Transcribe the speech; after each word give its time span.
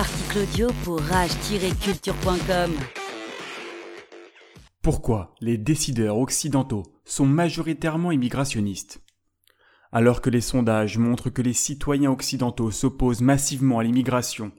Article 0.00 0.38
audio 0.38 0.68
pour 0.82 0.98
rage-culture.com. 0.98 2.70
Pourquoi 4.80 5.34
les 5.42 5.58
décideurs 5.58 6.16
occidentaux 6.16 6.84
sont 7.04 7.26
majoritairement 7.26 8.10
immigrationnistes? 8.10 9.02
Alors 9.92 10.22
que 10.22 10.30
les 10.30 10.40
sondages 10.40 10.96
montrent 10.96 11.28
que 11.28 11.42
les 11.42 11.52
citoyens 11.52 12.10
occidentaux 12.10 12.70
s'opposent 12.70 13.20
massivement 13.20 13.78
à 13.78 13.82
l'immigration, 13.82 14.52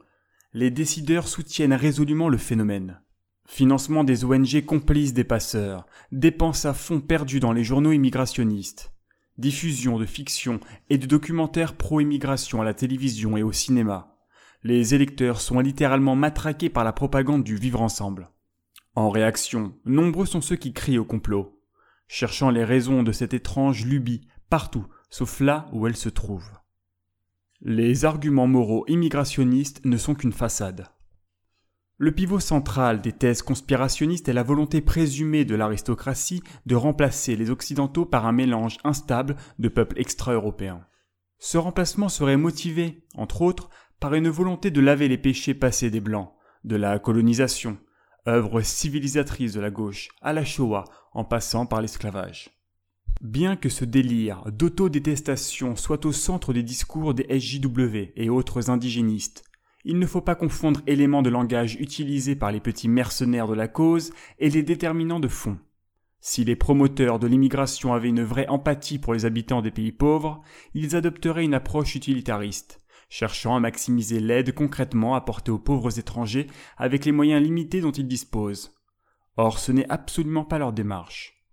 les 0.53 0.69
décideurs 0.69 1.27
soutiennent 1.27 1.73
résolument 1.73 2.29
le 2.29 2.37
phénomène. 2.37 3.01
Financement 3.47 4.03
des 4.03 4.23
ONG 4.23 4.63
complices 4.63 5.15
des 5.15 5.23
passeurs, 5.23 5.87
dépenses 6.11 6.65
à 6.65 6.75
fonds 6.75 7.01
perdus 7.01 7.39
dans 7.39 7.51
les 7.51 7.63
journaux 7.63 7.93
immigrationnistes, 7.93 8.93
diffusion 9.39 9.97
de 9.97 10.05
fiction 10.05 10.59
et 10.91 10.99
de 10.99 11.07
documentaires 11.07 11.77
pro-immigration 11.77 12.61
à 12.61 12.63
la 12.63 12.75
télévision 12.75 13.37
et 13.37 13.41
au 13.43 13.51
cinéma. 13.51 14.10
Les 14.63 14.93
électeurs 14.93 15.41
sont 15.41 15.59
littéralement 15.59 16.15
matraqués 16.15 16.69
par 16.69 16.83
la 16.83 16.93
propagande 16.93 17.43
du 17.43 17.55
vivre 17.55 17.81
ensemble. 17.81 18.29
En 18.95 19.09
réaction, 19.09 19.73
nombreux 19.85 20.25
sont 20.25 20.41
ceux 20.41 20.55
qui 20.55 20.73
crient 20.73 20.99
au 20.99 21.05
complot, 21.05 21.59
cherchant 22.07 22.51
les 22.51 22.63
raisons 22.63 23.01
de 23.01 23.11
cette 23.11 23.33
étrange 23.33 23.85
lubie 23.85 24.27
partout, 24.49 24.85
sauf 25.09 25.39
là 25.39 25.67
où 25.71 25.87
elle 25.87 25.95
se 25.95 26.09
trouve. 26.09 26.51
Les 27.61 28.05
arguments 28.05 28.47
moraux 28.47 28.85
immigrationnistes 28.87 29.83
ne 29.85 29.97
sont 29.97 30.13
qu'une 30.13 30.33
façade. 30.33 30.87
Le 31.97 32.11
pivot 32.11 32.39
central 32.39 33.01
des 33.01 33.13
thèses 33.13 33.43
conspirationnistes 33.43 34.27
est 34.27 34.33
la 34.33 34.43
volonté 34.43 34.81
présumée 34.81 35.45
de 35.45 35.55
l'aristocratie 35.55 36.41
de 36.65 36.75
remplacer 36.75 37.35
les 37.35 37.51
Occidentaux 37.51 38.05
par 38.05 38.25
un 38.25 38.31
mélange 38.31 38.77
instable 38.83 39.35
de 39.59 39.69
peuples 39.69 39.99
extra-européens. 39.99 40.83
Ce 41.37 41.57
remplacement 41.57 42.09
serait 42.09 42.37
motivé, 42.37 43.05
entre 43.15 43.43
autres, 43.43 43.69
par 44.01 44.15
une 44.15 44.29
volonté 44.29 44.71
de 44.71 44.81
laver 44.81 45.07
les 45.07 45.19
péchés 45.19 45.53
passés 45.53 45.91
des 45.91 46.01
Blancs, 46.01 46.33
de 46.63 46.75
la 46.75 46.97
colonisation, 46.97 47.77
œuvre 48.27 48.61
civilisatrice 48.61 49.53
de 49.53 49.61
la 49.61 49.69
gauche, 49.69 50.09
à 50.23 50.33
la 50.33 50.43
Shoah, 50.43 50.85
en 51.13 51.23
passant 51.23 51.67
par 51.67 51.81
l'esclavage. 51.81 52.49
Bien 53.21 53.55
que 53.55 53.69
ce 53.69 53.85
délire 53.85 54.43
d'autodétestation 54.51 55.75
soit 55.75 56.07
au 56.07 56.11
centre 56.11 56.51
des 56.51 56.63
discours 56.63 57.13
des 57.13 57.27
SJW 57.39 58.11
et 58.15 58.31
autres 58.31 58.71
indigénistes, 58.71 59.43
il 59.85 59.99
ne 59.99 60.07
faut 60.07 60.21
pas 60.21 60.35
confondre 60.35 60.81
éléments 60.87 61.21
de 61.21 61.29
langage 61.29 61.75
utilisés 61.75 62.35
par 62.35 62.51
les 62.51 62.59
petits 62.59 62.89
mercenaires 62.89 63.47
de 63.47 63.53
la 63.53 63.67
cause 63.67 64.13
et 64.39 64.49
les 64.49 64.63
déterminants 64.63 65.19
de 65.19 65.27
fond. 65.27 65.59
Si 66.21 66.43
les 66.43 66.55
promoteurs 66.55 67.19
de 67.19 67.27
l'immigration 67.27 67.93
avaient 67.93 68.09
une 68.09 68.23
vraie 68.23 68.47
empathie 68.47 68.97
pour 68.97 69.13
les 69.13 69.25
habitants 69.25 69.61
des 69.61 69.71
pays 69.71 69.91
pauvres, 69.91 70.41
ils 70.73 70.95
adopteraient 70.95 71.45
une 71.45 71.53
approche 71.53 71.95
utilitariste, 71.95 72.80
cherchant 73.11 73.57
à 73.57 73.59
maximiser 73.59 74.21
l'aide 74.21 74.53
concrètement 74.53 75.15
apportée 75.15 75.51
aux 75.51 75.59
pauvres 75.59 75.99
étrangers 75.99 76.47
avec 76.77 77.03
les 77.03 77.11
moyens 77.11 77.43
limités 77.43 77.81
dont 77.81 77.91
ils 77.91 78.07
disposent. 78.07 78.73
Or 79.35 79.59
ce 79.59 79.73
n'est 79.73 79.89
absolument 79.89 80.45
pas 80.45 80.57
leur 80.57 80.71
démarche. 80.71 81.45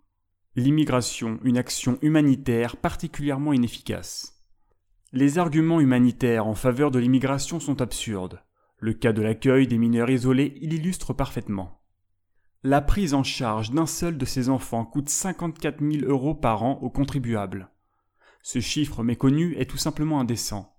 L'immigration, 0.54 1.40
une 1.42 1.58
action 1.58 1.98
humanitaire 2.00 2.76
particulièrement 2.76 3.52
inefficace. 3.52 4.46
Les 5.12 5.38
arguments 5.38 5.80
humanitaires 5.80 6.46
en 6.46 6.54
faveur 6.54 6.92
de 6.92 7.00
l'immigration 7.00 7.58
sont 7.58 7.82
absurdes. 7.82 8.40
Le 8.78 8.92
cas 8.92 9.12
de 9.12 9.22
l'accueil 9.22 9.66
des 9.66 9.78
mineurs 9.78 10.10
isolés 10.10 10.54
l'illustre 10.60 11.12
parfaitement. 11.12 11.82
La 12.62 12.80
prise 12.80 13.14
en 13.14 13.24
charge 13.24 13.72
d'un 13.72 13.86
seul 13.86 14.16
de 14.16 14.24
ces 14.24 14.48
enfants 14.48 14.84
coûte 14.84 15.08
54 15.08 15.80
000 15.80 16.06
euros 16.06 16.34
par 16.34 16.62
an 16.62 16.78
aux 16.82 16.90
contribuables. 16.90 17.68
Ce 18.42 18.60
chiffre 18.60 19.02
méconnu 19.02 19.56
est 19.56 19.68
tout 19.68 19.76
simplement 19.76 20.20
indécent. 20.20 20.77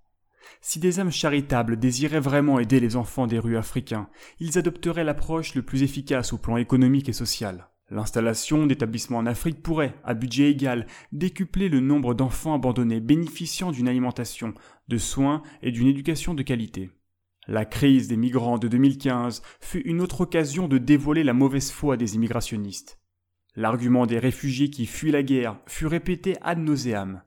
Si 0.60 0.78
des 0.78 1.00
âmes 1.00 1.10
charitables 1.10 1.78
désiraient 1.78 2.20
vraiment 2.20 2.58
aider 2.58 2.80
les 2.80 2.96
enfants 2.96 3.26
des 3.26 3.38
rues 3.38 3.56
africains, 3.56 4.08
ils 4.38 4.58
adopteraient 4.58 5.04
l'approche 5.04 5.54
le 5.54 5.62
plus 5.62 5.82
efficace 5.82 6.32
au 6.32 6.38
plan 6.38 6.56
économique 6.56 7.08
et 7.08 7.14
social. 7.14 7.68
L'installation 7.90 8.66
d'établissements 8.66 9.18
en 9.18 9.26
Afrique 9.26 9.62
pourrait, 9.62 9.94
à 10.04 10.14
budget 10.14 10.50
égal, 10.50 10.86
décupler 11.10 11.68
le 11.68 11.80
nombre 11.80 12.14
d'enfants 12.14 12.54
abandonnés 12.54 13.00
bénéficiant 13.00 13.72
d'une 13.72 13.88
alimentation, 13.88 14.54
de 14.86 14.96
soins 14.96 15.42
et 15.62 15.72
d'une 15.72 15.88
éducation 15.88 16.34
de 16.34 16.42
qualité. 16.42 16.90
La 17.48 17.64
crise 17.64 18.06
des 18.06 18.16
migrants 18.16 18.58
de 18.58 18.68
2015 18.68 19.42
fut 19.60 19.80
une 19.80 20.00
autre 20.00 20.20
occasion 20.20 20.68
de 20.68 20.78
dévoiler 20.78 21.24
la 21.24 21.32
mauvaise 21.32 21.72
foi 21.72 21.96
des 21.96 22.14
immigrationnistes. 22.14 23.00
L'argument 23.56 24.06
des 24.06 24.20
réfugiés 24.20 24.70
qui 24.70 24.86
fuient 24.86 25.10
la 25.10 25.24
guerre 25.24 25.58
fut 25.66 25.86
répété 25.86 26.36
ad 26.42 26.60
nauseam. 26.60 27.22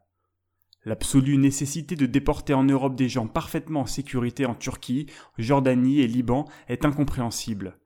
L'absolue 0.85 1.37
nécessité 1.37 1.95
de 1.95 2.05
déporter 2.05 2.53
en 2.53 2.63
Europe 2.63 2.95
des 2.95 3.07
gens 3.07 3.27
parfaitement 3.27 3.81
en 3.81 3.85
sécurité 3.85 4.45
en 4.45 4.53
Turquie, 4.53 5.05
Jordanie 5.37 6.01
et 6.01 6.07
Liban 6.07 6.45
est 6.67 6.83
incompréhensible. 6.83 7.77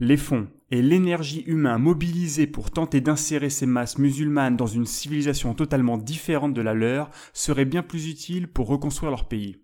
Les 0.00 0.16
fonds 0.16 0.48
et 0.70 0.80
l'énergie 0.80 1.42
humaine 1.46 1.78
mobilisés 1.78 2.46
pour 2.46 2.70
tenter 2.70 3.00
d'insérer 3.00 3.50
ces 3.50 3.66
masses 3.66 3.98
musulmanes 3.98 4.56
dans 4.56 4.66
une 4.66 4.86
civilisation 4.86 5.54
totalement 5.54 5.98
différente 5.98 6.54
de 6.54 6.62
la 6.62 6.74
leur 6.74 7.10
seraient 7.32 7.64
bien 7.64 7.82
plus 7.82 8.08
utiles 8.08 8.48
pour 8.48 8.68
reconstruire 8.68 9.10
leur 9.10 9.28
pays. 9.28 9.56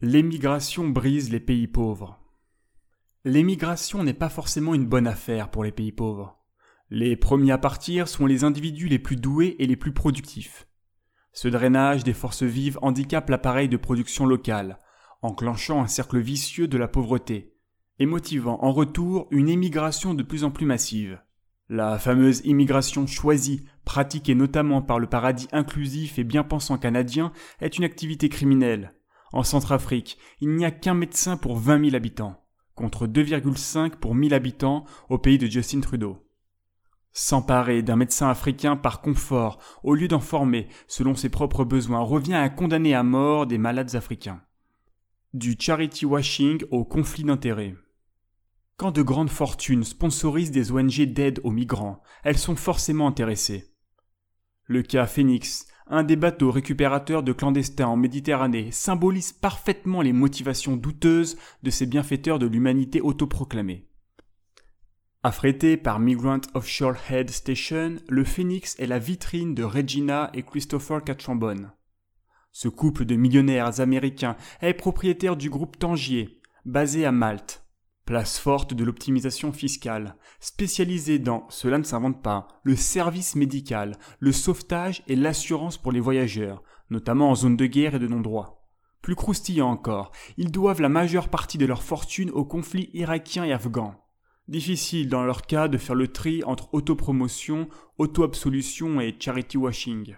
L'émigration 0.00 0.88
brise 0.88 1.30
les 1.30 1.40
pays 1.40 1.68
pauvres. 1.68 2.20
L'émigration 3.24 4.04
n'est 4.04 4.14
pas 4.14 4.28
forcément 4.28 4.74
une 4.74 4.86
bonne 4.86 5.06
affaire 5.06 5.50
pour 5.50 5.64
les 5.64 5.72
pays 5.72 5.92
pauvres. 5.92 6.38
Les 6.90 7.16
premiers 7.16 7.52
à 7.52 7.58
partir 7.58 8.08
sont 8.08 8.26
les 8.26 8.44
individus 8.44 8.88
les 8.88 8.98
plus 8.98 9.16
doués 9.16 9.56
et 9.58 9.66
les 9.66 9.76
plus 9.76 9.92
productifs. 9.92 10.66
Ce 11.36 11.48
drainage 11.48 12.02
des 12.02 12.14
forces 12.14 12.44
vives 12.44 12.78
handicape 12.80 13.28
l'appareil 13.28 13.68
de 13.68 13.76
production 13.76 14.24
local, 14.24 14.78
enclenchant 15.20 15.82
un 15.82 15.86
cercle 15.86 16.18
vicieux 16.18 16.66
de 16.66 16.78
la 16.78 16.88
pauvreté, 16.88 17.52
et 17.98 18.06
motivant 18.06 18.58
en 18.64 18.72
retour 18.72 19.28
une 19.30 19.50
émigration 19.50 20.14
de 20.14 20.22
plus 20.22 20.44
en 20.44 20.50
plus 20.50 20.64
massive. 20.64 21.20
La 21.68 21.98
fameuse 21.98 22.40
immigration 22.46 23.06
choisie, 23.06 23.66
pratiquée 23.84 24.34
notamment 24.34 24.80
par 24.80 24.98
le 24.98 25.08
paradis 25.08 25.46
inclusif 25.52 26.18
et 26.18 26.24
bien 26.24 26.42
pensant 26.42 26.78
canadien, 26.78 27.34
est 27.60 27.76
une 27.76 27.84
activité 27.84 28.30
criminelle. 28.30 28.94
En 29.34 29.42
Centrafrique, 29.42 30.16
il 30.40 30.54
n'y 30.54 30.64
a 30.64 30.70
qu'un 30.70 30.94
médecin 30.94 31.36
pour 31.36 31.58
20 31.58 31.84
000 31.84 31.96
habitants, 31.96 32.46
contre 32.74 33.06
2,5 33.06 33.96
pour 33.96 34.14
1000 34.14 34.32
habitants 34.32 34.86
au 35.10 35.18
pays 35.18 35.36
de 35.36 35.46
Justin 35.46 35.80
Trudeau. 35.80 36.25
S'emparer 37.18 37.80
d'un 37.80 37.96
médecin 37.96 38.28
africain 38.28 38.76
par 38.76 39.00
confort, 39.00 39.58
au 39.82 39.94
lieu 39.94 40.06
d'en 40.06 40.20
former 40.20 40.68
selon 40.86 41.14
ses 41.14 41.30
propres 41.30 41.64
besoins, 41.64 42.00
revient 42.00 42.34
à 42.34 42.50
condamner 42.50 42.94
à 42.94 43.02
mort 43.02 43.46
des 43.46 43.56
malades 43.56 43.96
africains. 43.96 44.42
Du 45.32 45.56
charity 45.58 46.04
washing 46.04 46.62
au 46.70 46.84
conflit 46.84 47.24
d'intérêts. 47.24 47.74
Quand 48.76 48.90
de 48.90 49.00
grandes 49.00 49.30
fortunes 49.30 49.82
sponsorisent 49.82 50.50
des 50.50 50.72
ONG 50.72 51.06
d'aide 51.06 51.40
aux 51.42 51.52
migrants, 51.52 52.02
elles 52.22 52.36
sont 52.36 52.54
forcément 52.54 53.08
intéressées. 53.08 53.72
Le 54.64 54.82
cas 54.82 55.06
Phoenix, 55.06 55.66
un 55.86 56.02
des 56.02 56.16
bateaux 56.16 56.50
récupérateurs 56.50 57.22
de 57.22 57.32
clandestins 57.32 57.88
en 57.88 57.96
Méditerranée, 57.96 58.72
symbolise 58.72 59.32
parfaitement 59.32 60.02
les 60.02 60.12
motivations 60.12 60.76
douteuses 60.76 61.38
de 61.62 61.70
ces 61.70 61.86
bienfaiteurs 61.86 62.38
de 62.38 62.46
l'humanité 62.46 63.00
autoproclamés. 63.00 63.85
Affrété 65.26 65.76
par 65.76 65.98
Migrant 65.98 66.42
Offshore 66.54 66.94
Head 67.10 67.30
Station, 67.30 67.96
le 68.08 68.22
Phoenix 68.22 68.76
est 68.78 68.86
la 68.86 69.00
vitrine 69.00 69.56
de 69.56 69.64
Regina 69.64 70.30
et 70.34 70.44
Christopher 70.44 71.02
Catchambon. 71.02 71.66
Ce 72.52 72.68
couple 72.68 73.04
de 73.04 73.16
millionnaires 73.16 73.80
américains 73.80 74.36
est 74.60 74.74
propriétaire 74.74 75.36
du 75.36 75.50
groupe 75.50 75.80
Tangier, 75.80 76.40
basé 76.64 77.04
à 77.04 77.10
Malte. 77.10 77.66
Place 78.04 78.38
forte 78.38 78.72
de 78.72 78.84
l'optimisation 78.84 79.52
fiscale, 79.52 80.14
spécialisée 80.38 81.18
dans, 81.18 81.44
cela 81.50 81.78
ne 81.78 81.82
s'invente 81.82 82.22
pas, 82.22 82.46
le 82.62 82.76
service 82.76 83.34
médical, 83.34 83.98
le 84.20 84.30
sauvetage 84.30 85.02
et 85.08 85.16
l'assurance 85.16 85.76
pour 85.76 85.90
les 85.90 85.98
voyageurs, 85.98 86.62
notamment 86.88 87.30
en 87.30 87.34
zone 87.34 87.56
de 87.56 87.66
guerre 87.66 87.96
et 87.96 87.98
de 87.98 88.06
non-droit. 88.06 88.64
Plus 89.02 89.16
croustillant 89.16 89.70
encore, 89.70 90.12
ils 90.36 90.52
doivent 90.52 90.80
la 90.80 90.88
majeure 90.88 91.30
partie 91.30 91.58
de 91.58 91.66
leur 91.66 91.82
fortune 91.82 92.30
au 92.30 92.44
conflit 92.44 92.90
irakien 92.92 93.42
et 93.42 93.52
afghan. 93.52 94.05
Difficile 94.48 95.08
dans 95.08 95.24
leur 95.24 95.42
cas 95.42 95.66
de 95.66 95.76
faire 95.76 95.96
le 95.96 96.06
tri 96.06 96.44
entre 96.44 96.72
autopromotion, 96.72 97.68
auto-absolution 97.98 99.00
et 99.00 99.16
charity 99.18 99.56
washing. 99.56 100.14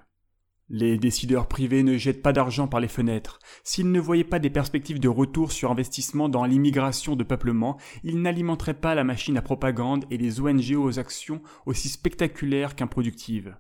Les 0.69 0.99
décideurs 0.99 1.49
privés 1.49 1.83
ne 1.83 1.97
jettent 1.97 2.21
pas 2.21 2.35
d'argent 2.35 2.69
par 2.69 2.79
les 2.79 2.89
fenêtres. 2.89 3.39
S'ils 3.65 3.91
ne 3.91 3.99
voyaient 3.99 4.25
pas 4.25 4.39
des 4.39 4.51
perspectives 4.51 5.01
de 5.01 5.09
retour 5.09 5.51
sur 5.51 5.71
investissement 5.71 6.29
dans 6.29 6.45
l'immigration 6.45 7.17
de 7.17 7.25
peuplement, 7.25 7.79
ils 8.05 8.21
n'alimenteraient 8.21 8.75
pas 8.75 8.95
la 8.95 9.03
machine 9.03 9.39
à 9.39 9.43
propagande 9.43 10.05
et 10.11 10.19
les 10.19 10.43
ONG 10.43 10.77
aux 10.77 10.99
actions 10.99 11.41
aussi 11.65 11.89
spectaculaires 11.89 12.77
qu'improductives. 12.77 13.57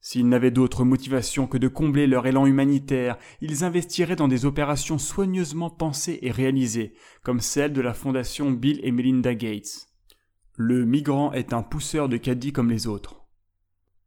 S'ils 0.00 0.28
n'avaient 0.28 0.50
d'autre 0.50 0.84
motivation 0.84 1.46
que 1.46 1.58
de 1.58 1.68
combler 1.68 2.08
leur 2.08 2.26
élan 2.26 2.46
humanitaire, 2.46 3.18
ils 3.40 3.62
investiraient 3.62 4.16
dans 4.16 4.26
des 4.26 4.46
opérations 4.46 4.98
soigneusement 4.98 5.70
pensées 5.70 6.18
et 6.22 6.32
réalisées, 6.32 6.94
comme 7.22 7.40
celle 7.40 7.72
de 7.72 7.80
la 7.80 7.94
fondation 7.94 8.50
Bill 8.50 8.80
et 8.82 8.90
Melinda 8.90 9.36
Gates. 9.36 9.87
Le 10.60 10.84
migrant 10.84 11.30
est 11.30 11.52
un 11.52 11.62
pousseur 11.62 12.08
de 12.08 12.16
caddie 12.16 12.52
comme 12.52 12.68
les 12.68 12.88
autres. 12.88 13.28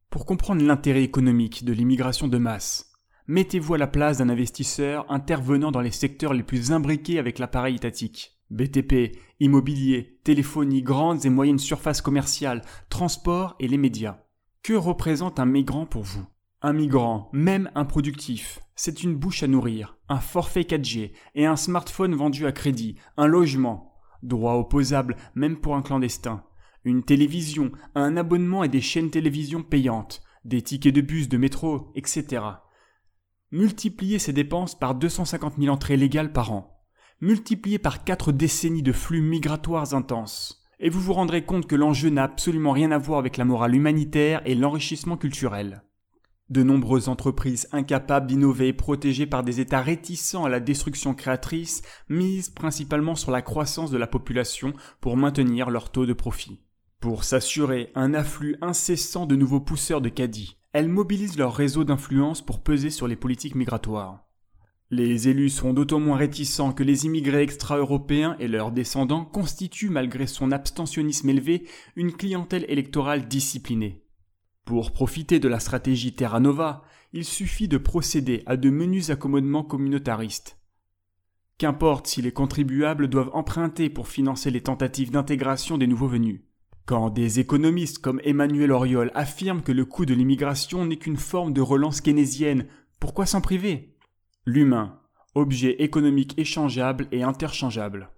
Pour 0.09 0.25
comprendre 0.25 0.61
l'intérêt 0.61 1.01
économique 1.01 1.63
de 1.63 1.71
l'immigration 1.71 2.27
de 2.27 2.37
masse, 2.37 2.91
mettez-vous 3.27 3.75
à 3.75 3.77
la 3.77 3.87
place 3.87 4.17
d'un 4.17 4.27
investisseur 4.27 5.09
intervenant 5.09 5.71
dans 5.71 5.79
les 5.79 5.91
secteurs 5.91 6.33
les 6.33 6.43
plus 6.43 6.73
imbriqués 6.73 7.19
avec 7.19 7.39
l'appareil 7.39 7.75
étatique. 7.75 8.37
BTP, 8.49 9.17
immobilier, 9.39 10.19
téléphonie, 10.25 10.81
grandes 10.81 11.25
et 11.25 11.29
moyennes 11.29 11.57
surfaces 11.57 12.01
commerciales, 12.01 12.63
transport 12.89 13.55
et 13.61 13.69
les 13.69 13.77
médias. 13.77 14.17
Que 14.61 14.73
représente 14.73 15.39
un 15.39 15.45
migrant 15.45 15.85
pour 15.85 16.03
vous? 16.03 16.25
Un 16.61 16.73
migrant, 16.73 17.29
même 17.31 17.71
improductif, 17.75 18.59
c'est 18.75 19.03
une 19.03 19.15
bouche 19.15 19.41
à 19.41 19.47
nourrir, 19.47 19.97
un 20.09 20.19
forfait 20.19 20.63
4G 20.63 21.13
et 21.33 21.45
un 21.45 21.55
smartphone 21.55 22.13
vendu 22.13 22.45
à 22.45 22.51
crédit, 22.51 22.97
un 23.15 23.27
logement, 23.27 23.90
droit 24.23 24.53
opposable 24.53 25.15
même 25.35 25.57
pour 25.57 25.75
un 25.75 25.81
clandestin, 25.81 26.43
une 26.83 27.03
télévision, 27.03 27.71
un 27.95 28.17
abonnement 28.17 28.63
et 28.63 28.69
des 28.69 28.81
chaînes 28.81 29.11
télévision 29.11 29.63
payantes, 29.63 30.23
des 30.45 30.61
tickets 30.61 30.95
de 30.95 31.01
bus, 31.01 31.29
de 31.29 31.37
métro, 31.37 31.91
etc. 31.95 32.43
Multipliez 33.51 34.17
ces 34.17 34.33
dépenses 34.33 34.77
par 34.77 34.95
250 34.95 35.55
000 35.59 35.73
entrées 35.73 35.97
légales 35.97 36.31
par 36.31 36.51
an. 36.51 36.79
Multipliez 37.19 37.79
par 37.79 38.03
4 38.03 38.31
décennies 38.31 38.81
de 38.81 38.93
flux 38.93 39.21
migratoires 39.21 39.93
intenses. 39.93 40.63
Et 40.79 40.89
vous 40.89 41.01
vous 41.01 41.13
rendrez 41.13 41.45
compte 41.45 41.67
que 41.67 41.75
l'enjeu 41.75 42.09
n'a 42.09 42.23
absolument 42.23 42.71
rien 42.71 42.91
à 42.91 42.97
voir 42.97 43.19
avec 43.19 43.37
la 43.37 43.45
morale 43.45 43.75
humanitaire 43.75 44.41
et 44.45 44.55
l'enrichissement 44.55 45.17
culturel. 45.17 45.83
De 46.51 46.63
nombreuses 46.63 47.07
entreprises 47.07 47.69
incapables 47.71 48.27
d'innover, 48.27 48.73
protégées 48.73 49.25
par 49.25 49.41
des 49.41 49.61
États 49.61 49.79
réticents 49.79 50.43
à 50.43 50.49
la 50.49 50.59
destruction 50.59 51.13
créatrice, 51.13 51.81
misent 52.09 52.49
principalement 52.49 53.15
sur 53.15 53.31
la 53.31 53.41
croissance 53.41 53.89
de 53.89 53.97
la 53.97 54.05
population 54.05 54.73
pour 54.99 55.15
maintenir 55.15 55.69
leur 55.69 55.91
taux 55.91 56.05
de 56.05 56.11
profit. 56.11 56.59
Pour 56.99 57.23
s'assurer 57.23 57.89
un 57.95 58.13
afflux 58.13 58.57
incessant 58.59 59.25
de 59.25 59.37
nouveaux 59.37 59.61
pousseurs 59.61 60.01
de 60.01 60.09
caddie, 60.09 60.57
elles 60.73 60.89
mobilisent 60.89 61.37
leur 61.37 61.55
réseau 61.55 61.85
d'influence 61.85 62.45
pour 62.45 62.59
peser 62.59 62.89
sur 62.89 63.07
les 63.07 63.15
politiques 63.15 63.55
migratoires. 63.55 64.27
Les 64.89 65.29
élus 65.29 65.51
sont 65.51 65.71
d'autant 65.71 66.01
moins 66.01 66.17
réticents 66.17 66.73
que 66.73 66.83
les 66.83 67.05
immigrés 67.05 67.43
extra-européens 67.43 68.35
et 68.39 68.49
leurs 68.49 68.73
descendants 68.73 69.23
constituent, 69.23 69.89
malgré 69.89 70.27
son 70.27 70.51
abstentionnisme 70.51 71.29
élevé, 71.29 71.65
une 71.95 72.11
clientèle 72.11 72.65
électorale 72.67 73.29
disciplinée. 73.29 74.00
Pour 74.71 74.91
profiter 74.93 75.41
de 75.41 75.49
la 75.49 75.59
stratégie 75.59 76.13
Terra 76.13 76.39
Nova, 76.39 76.85
il 77.11 77.25
suffit 77.25 77.67
de 77.67 77.77
procéder 77.77 78.41
à 78.45 78.55
de 78.55 78.69
menus 78.69 79.09
accommodements 79.09 79.65
communautaristes. 79.65 80.57
Qu'importe 81.57 82.07
si 82.07 82.21
les 82.21 82.31
contribuables 82.31 83.09
doivent 83.09 83.31
emprunter 83.33 83.89
pour 83.89 84.07
financer 84.07 84.49
les 84.49 84.61
tentatives 84.61 85.11
d'intégration 85.11 85.77
des 85.77 85.87
nouveaux 85.87 86.07
venus. 86.07 86.43
Quand 86.85 87.09
des 87.09 87.41
économistes 87.41 87.99
comme 87.99 88.21
Emmanuel 88.23 88.71
Auriol 88.71 89.11
affirment 89.13 89.61
que 89.61 89.73
le 89.73 89.83
coût 89.83 90.05
de 90.05 90.13
l'immigration 90.13 90.85
n'est 90.85 90.95
qu'une 90.95 91.17
forme 91.17 91.51
de 91.51 91.59
relance 91.59 91.99
keynésienne, 91.99 92.65
pourquoi 93.01 93.25
s'en 93.25 93.41
priver? 93.41 93.97
L'humain, 94.45 95.01
objet 95.35 95.83
économique 95.83 96.39
échangeable 96.39 97.09
et 97.11 97.23
interchangeable. 97.23 98.09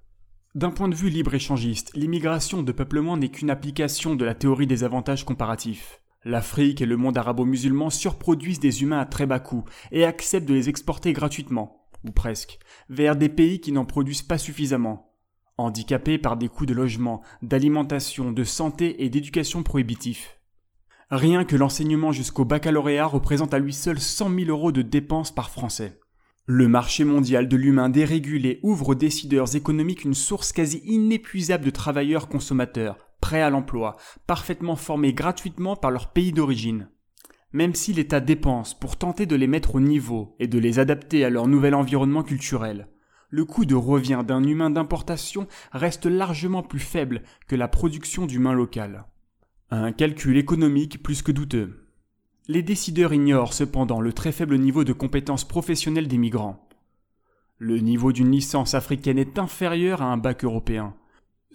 D'un 0.53 0.69
point 0.69 0.87
de 0.87 0.93
vue 0.93 1.09
libre-échangiste, 1.09 1.89
l'immigration 1.95 2.61
de 2.61 2.71
peuplement 2.71 3.17
n'est 3.17 3.31
qu'une 3.31 3.49
application 3.49 4.15
de 4.15 4.23
la 4.23 4.35
théorie 4.35 4.67
des 4.67 4.83
avantages 4.83 5.25
comparatifs. 5.25 6.02
L'Afrique 6.25 6.81
et 6.81 6.85
le 6.85 6.95
monde 6.95 7.17
arabo-musulman 7.17 7.89
surproduisent 7.89 8.59
des 8.59 8.81
humains 8.81 8.99
à 8.99 9.05
très 9.05 9.25
bas 9.25 9.39
coût 9.39 9.65
et 9.91 10.05
acceptent 10.05 10.47
de 10.47 10.53
les 10.53 10.69
exporter 10.69 11.11
gratuitement, 11.11 11.85
ou 12.05 12.11
presque, 12.11 12.59
vers 12.89 13.15
des 13.15 13.29
pays 13.29 13.59
qui 13.59 13.73
n'en 13.73 13.85
produisent 13.85 14.21
pas 14.21 14.37
suffisamment, 14.37 15.13
handicapés 15.57 16.17
par 16.17 16.37
des 16.37 16.47
coûts 16.47 16.65
de 16.65 16.73
logement, 16.73 17.21
d'alimentation, 17.41 18.31
de 18.31 18.43
santé 18.43 19.03
et 19.03 19.09
d'éducation 19.09 19.63
prohibitifs. 19.63 20.39
Rien 21.11 21.43
que 21.43 21.57
l'enseignement 21.57 22.11
jusqu'au 22.11 22.45
baccalauréat 22.45 23.05
représente 23.05 23.53
à 23.53 23.59
lui 23.59 23.73
seul 23.73 23.99
100 23.99 24.33
000 24.33 24.49
euros 24.49 24.71
de 24.71 24.81
dépenses 24.81 25.33
par 25.33 25.49
Français. 25.49 25.99
Le 26.45 26.67
marché 26.67 27.03
mondial 27.03 27.47
de 27.47 27.55
l'humain 27.55 27.89
dérégulé 27.89 28.59
ouvre 28.63 28.89
aux 28.89 28.95
décideurs 28.95 29.55
économiques 29.55 30.03
une 30.03 30.13
source 30.13 30.51
quasi 30.51 30.81
inépuisable 30.85 31.65
de 31.65 31.69
travailleurs 31.69 32.27
consommateurs, 32.27 33.12
prêts 33.23 33.41
à 33.41 33.49
l'emploi, 33.49 33.95
parfaitement 34.27 34.75
formés 34.75 35.13
gratuitement 35.13 35.77
par 35.77 35.91
leur 35.91 36.11
pays 36.11 36.33
d'origine. 36.33 36.89
Même 37.53 37.73
si 37.73 37.93
l'État 37.93 38.19
dépense 38.19 38.77
pour 38.77 38.97
tenter 38.97 39.25
de 39.25 39.37
les 39.37 39.47
mettre 39.47 39.75
au 39.75 39.79
niveau 39.79 40.35
et 40.39 40.47
de 40.47 40.59
les 40.59 40.77
adapter 40.77 41.23
à 41.23 41.29
leur 41.29 41.47
nouvel 41.47 41.73
environnement 41.73 42.23
culturel, 42.23 42.89
le 43.29 43.45
coût 43.45 43.63
de 43.63 43.75
revient 43.75 44.23
d'un 44.27 44.43
humain 44.43 44.69
d'importation 44.69 45.47
reste 45.71 46.05
largement 46.05 46.63
plus 46.63 46.81
faible 46.81 47.23
que 47.47 47.55
la 47.55 47.69
production 47.69 48.25
d'humains 48.25 48.51
local. 48.51 49.05
Un 49.71 49.93
calcul 49.93 50.37
économique 50.37 51.01
plus 51.01 51.21
que 51.21 51.31
douteux. 51.31 51.87
Les 52.49 52.61
décideurs 52.61 53.13
ignorent 53.13 53.53
cependant 53.53 54.01
le 54.01 54.11
très 54.11 54.33
faible 54.33 54.57
niveau 54.57 54.83
de 54.83 54.91
compétences 54.91 55.47
professionnelles 55.47 56.09
des 56.09 56.17
migrants. 56.17 56.67
Le 57.57 57.77
niveau 57.77 58.11
d'une 58.11 58.33
licence 58.33 58.73
africaine 58.73 59.17
est 59.17 59.39
inférieur 59.39 60.01
à 60.01 60.11
un 60.11 60.17
bac 60.17 60.43
européen. 60.43 60.93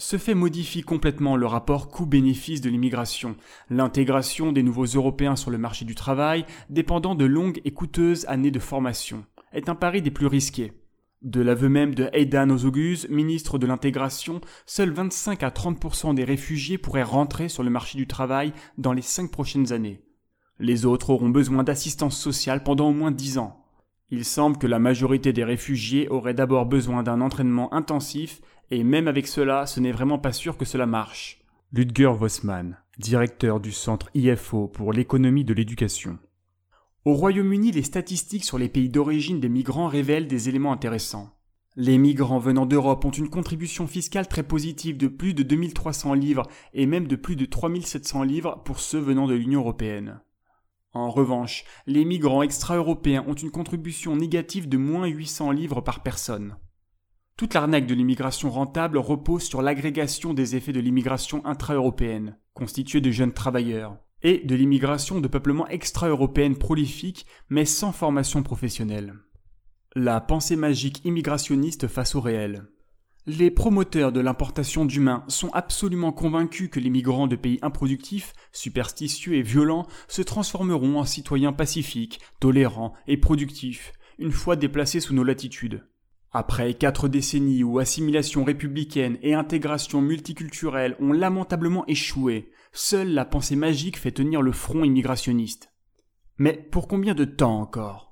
Ce 0.00 0.16
fait 0.16 0.34
modifie 0.34 0.82
complètement 0.82 1.36
le 1.36 1.46
rapport 1.46 1.88
coût-bénéfice 1.88 2.60
de 2.60 2.70
l'immigration, 2.70 3.34
l'intégration 3.68 4.52
des 4.52 4.62
nouveaux 4.62 4.84
Européens 4.84 5.34
sur 5.34 5.50
le 5.50 5.58
marché 5.58 5.84
du 5.84 5.96
travail, 5.96 6.46
dépendant 6.70 7.16
de 7.16 7.24
longues 7.24 7.60
et 7.64 7.72
coûteuses 7.72 8.24
années 8.28 8.52
de 8.52 8.60
formation, 8.60 9.24
est 9.52 9.68
un 9.68 9.74
pari 9.74 10.00
des 10.00 10.12
plus 10.12 10.28
risqués. 10.28 10.72
De 11.22 11.40
l'aveu 11.40 11.68
même 11.68 11.96
de 11.96 12.08
Aidan 12.12 12.48
Ozogus, 12.48 13.08
ministre 13.08 13.58
de 13.58 13.66
l'intégration, 13.66 14.40
seuls 14.66 14.92
25 14.92 15.42
à 15.42 15.50
30% 15.50 16.14
des 16.14 16.22
réfugiés 16.22 16.78
pourraient 16.78 17.02
rentrer 17.02 17.48
sur 17.48 17.64
le 17.64 17.70
marché 17.70 17.98
du 17.98 18.06
travail 18.06 18.52
dans 18.78 18.92
les 18.92 19.02
cinq 19.02 19.32
prochaines 19.32 19.72
années. 19.72 20.00
Les 20.60 20.86
autres 20.86 21.10
auront 21.10 21.28
besoin 21.28 21.64
d'assistance 21.64 22.16
sociale 22.16 22.62
pendant 22.62 22.90
au 22.90 22.92
moins 22.92 23.10
dix 23.10 23.36
ans. 23.36 23.64
Il 24.10 24.24
semble 24.24 24.58
que 24.58 24.66
la 24.66 24.78
majorité 24.78 25.32
des 25.32 25.44
réfugiés 25.44 26.08
auraient 26.08 26.34
d'abord 26.34 26.66
besoin 26.66 27.02
d'un 27.02 27.20
entraînement 27.20 27.74
intensif, 27.74 28.40
et 28.70 28.84
même 28.84 29.08
avec 29.08 29.26
cela, 29.26 29.66
ce 29.66 29.80
n'est 29.80 29.92
vraiment 29.92 30.18
pas 30.18 30.32
sûr 30.32 30.56
que 30.56 30.64
cela 30.64 30.86
marche. 30.86 31.40
Ludger 31.72 32.12
Vossmann, 32.18 32.78
directeur 32.98 33.60
du 33.60 33.72
centre 33.72 34.10
IFO 34.14 34.68
pour 34.68 34.92
l'économie 34.92 35.44
de 35.44 35.54
l'éducation. 35.54 36.18
Au 37.04 37.14
Royaume-Uni, 37.14 37.72
les 37.72 37.82
statistiques 37.82 38.44
sur 38.44 38.58
les 38.58 38.68
pays 38.68 38.88
d'origine 38.88 39.40
des 39.40 39.48
migrants 39.48 39.88
révèlent 39.88 40.26
des 40.26 40.48
éléments 40.48 40.72
intéressants. 40.72 41.30
Les 41.76 41.96
migrants 41.96 42.38
venant 42.40 42.66
d'Europe 42.66 43.04
ont 43.04 43.10
une 43.10 43.30
contribution 43.30 43.86
fiscale 43.86 44.26
très 44.26 44.42
positive 44.42 44.96
de 44.96 45.06
plus 45.06 45.32
de 45.32 45.42
2300 45.42 46.14
livres 46.14 46.48
et 46.74 46.86
même 46.86 47.06
de 47.06 47.16
plus 47.16 47.36
de 47.36 47.44
3700 47.44 48.24
livres 48.24 48.62
pour 48.64 48.80
ceux 48.80 48.98
venant 48.98 49.26
de 49.26 49.34
l'Union 49.34 49.60
européenne. 49.60 50.20
En 50.92 51.10
revanche, 51.10 51.64
les 51.86 52.04
migrants 52.04 52.42
extra-européens 52.42 53.24
ont 53.28 53.34
une 53.34 53.50
contribution 53.52 54.16
négative 54.16 54.68
de 54.68 54.76
moins 54.76 55.06
800 55.06 55.52
livres 55.52 55.80
par 55.80 56.02
personne. 56.02 56.56
Toute 57.38 57.54
l'arnaque 57.54 57.86
de 57.86 57.94
l'immigration 57.94 58.50
rentable 58.50 58.98
repose 58.98 59.44
sur 59.44 59.62
l'agrégation 59.62 60.34
des 60.34 60.56
effets 60.56 60.72
de 60.72 60.80
l'immigration 60.80 61.46
intra-européenne, 61.46 62.36
constituée 62.52 63.00
de 63.00 63.12
jeunes 63.12 63.32
travailleurs 63.32 63.96
et 64.24 64.38
de 64.38 64.56
l'immigration 64.56 65.20
de 65.20 65.28
peuplement 65.28 65.68
extra-européenne 65.68 66.58
prolifique 66.58 67.26
mais 67.48 67.64
sans 67.64 67.92
formation 67.92 68.42
professionnelle. 68.42 69.14
La 69.94 70.20
pensée 70.20 70.56
magique 70.56 71.04
immigrationniste 71.04 71.86
face 71.86 72.16
au 72.16 72.20
réel. 72.20 72.64
Les 73.24 73.52
promoteurs 73.52 74.10
de 74.10 74.18
l'importation 74.18 74.84
d'humains 74.84 75.22
sont 75.28 75.50
absolument 75.50 76.10
convaincus 76.10 76.68
que 76.68 76.80
les 76.80 76.90
migrants 76.90 77.28
de 77.28 77.36
pays 77.36 77.60
improductifs, 77.62 78.32
superstitieux 78.50 79.34
et 79.34 79.42
violents 79.42 79.86
se 80.08 80.22
transformeront 80.22 80.98
en 80.98 81.04
citoyens 81.04 81.52
pacifiques, 81.52 82.18
tolérants 82.40 82.94
et 83.06 83.16
productifs, 83.16 83.92
une 84.18 84.32
fois 84.32 84.56
déplacés 84.56 84.98
sous 84.98 85.14
nos 85.14 85.22
latitudes. 85.22 85.84
Après 86.30 86.74
quatre 86.74 87.08
décennies 87.08 87.64
où 87.64 87.78
assimilation 87.78 88.44
républicaine 88.44 89.16
et 89.22 89.32
intégration 89.32 90.02
multiculturelle 90.02 90.94
ont 91.00 91.12
lamentablement 91.12 91.86
échoué, 91.86 92.50
seule 92.72 93.14
la 93.14 93.24
pensée 93.24 93.56
magique 93.56 93.98
fait 93.98 94.12
tenir 94.12 94.42
le 94.42 94.52
front 94.52 94.84
immigrationniste. 94.84 95.72
Mais 96.36 96.52
pour 96.70 96.86
combien 96.86 97.14
de 97.14 97.24
temps 97.24 97.58
encore? 97.60 98.08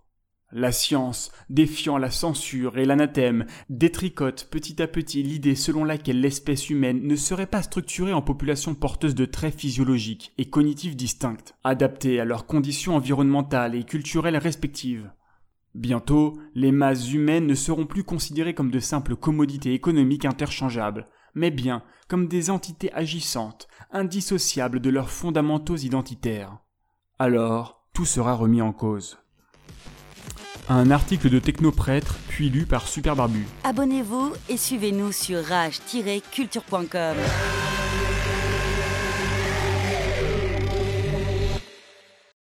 La 0.52 0.73
science, 0.73 1.32
défiant 1.50 1.99
la 1.99 2.11
censure 2.11 2.78
et 2.78 2.87
l'anathème, 2.87 3.46
détricote 3.68 4.49
petit 4.50 4.80
à 4.80 4.87
petit 4.87 5.23
l'idée 5.23 5.56
selon 5.56 5.85
laquelle 5.85 6.20
l'espèce 6.20 6.70
humaine 6.70 7.02
ne 7.02 7.16
serait 7.16 7.49
pas 7.49 7.62
structurée 7.62 8.12
en 8.12 8.23
populations 8.23 8.75
porteuses 8.75 9.16
de 9.16 9.26
traits 9.26 9.58
physiologiques 9.58 10.32
et 10.38 10.49
cognitifs 10.49 10.96
distincts, 10.96 11.52
adaptés 11.64 12.20
à 12.20 12.25
leurs 12.25 12.46
conditions 12.46 12.96
environnementales 12.96 13.75
et 13.75 13.85
culturelles 13.85 14.38
respectives. 14.38 15.11
Bientôt, 15.76 16.38
les 16.54 16.73
masses 16.73 17.12
humaines 17.12 17.47
ne 17.47 17.54
seront 17.54 17.85
plus 17.85 18.02
considérées 18.02 18.54
comme 18.54 18.71
de 18.71 18.78
simples 18.78 19.14
commodités 19.14 19.75
économiques 19.75 20.25
interchangeables, 20.25 21.06
mais 21.35 21.50
bien 21.50 21.83
comme 22.09 22.28
des 22.28 22.49
entités 22.49 22.90
agissantes, 22.95 23.68
indissociables 23.92 24.80
de 24.80 24.88
leurs 24.88 25.11
fondamentaux 25.11 25.76
identitaires. 25.76 26.56
Alors, 27.18 27.85
tout 27.92 28.06
sera 28.06 28.33
remis 28.33 28.62
en 28.62 28.73
cause. 28.73 29.18
Un 30.71 30.90
article 30.90 31.28
de 31.28 31.38
Technoprêtre, 31.38 32.16
puis 32.28 32.49
lu 32.49 32.64
par 32.64 32.88
Super 32.88 33.14
Barbu. 33.14 33.45
Abonnez-vous 33.62 34.33
et 34.49 34.56
suivez-nous 34.56 35.12
sur 35.12 35.45
rage-culture.com. 35.45 37.16